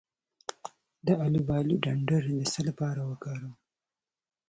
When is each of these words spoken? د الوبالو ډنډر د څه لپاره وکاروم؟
د 1.05 1.07
الوبالو 1.25 1.75
ډنډر 1.83 2.23
د 2.37 2.41
څه 2.51 2.59
لپاره 2.69 3.01
وکاروم؟ 3.11 3.55